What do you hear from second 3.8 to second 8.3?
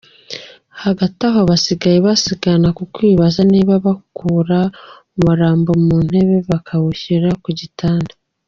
bakura umurambo mu ntebe bakawushyira ku gitanda.